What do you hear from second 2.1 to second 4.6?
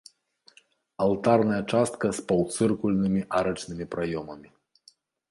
з паўцыркульнымі арачнымі праёмамі.